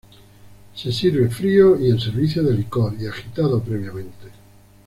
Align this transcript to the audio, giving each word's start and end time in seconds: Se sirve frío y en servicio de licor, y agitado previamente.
Se 0.73 0.91
sirve 0.91 1.29
frío 1.29 1.79
y 1.79 1.91
en 1.91 1.99
servicio 1.99 2.41
de 2.41 2.55
licor, 2.55 2.95
y 2.99 3.05
agitado 3.05 3.61
previamente. 3.61 4.29